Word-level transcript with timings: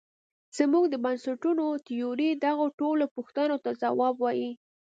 زموږ 0.57 0.83
د 0.89 0.95
بنسټونو 1.03 1.65
تیوري 1.87 2.29
دغو 2.45 2.65
ټولو 2.79 3.03
پوښتونو 3.15 3.55
ته 3.63 3.69
ځواب 3.81 4.15
وايي. 4.19 4.51